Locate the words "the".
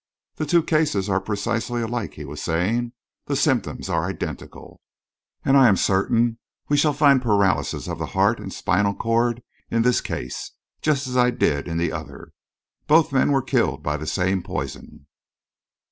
0.37-0.47, 3.27-3.35, 7.99-8.07, 11.77-11.91, 13.95-14.07